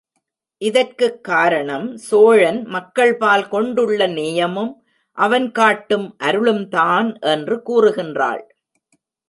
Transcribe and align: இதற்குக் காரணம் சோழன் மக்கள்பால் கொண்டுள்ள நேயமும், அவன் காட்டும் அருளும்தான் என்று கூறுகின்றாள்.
இதற்குக் 0.57 1.23
காரணம் 1.23 1.97
சோழன் 1.97 2.67
மக்கள்பால் 2.67 3.47
கொண்டுள்ள 3.49 4.07
நேயமும், 4.07 4.83
அவன் 5.11 5.51
காட்டும் 5.51 6.15
அருளும்தான் 6.23 7.19
என்று 7.19 7.61
கூறுகின்றாள். 7.65 8.41